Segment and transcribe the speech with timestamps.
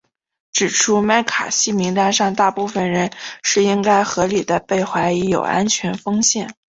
[0.51, 3.11] 指出麦卡锡名单上大部分人
[3.43, 6.55] 是应该合理地被怀疑有安全风险。